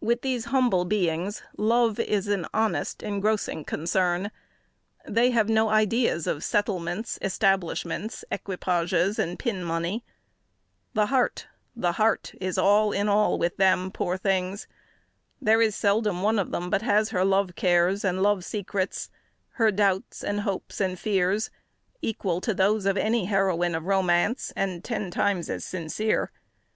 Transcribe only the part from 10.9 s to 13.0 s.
The heart the heart is all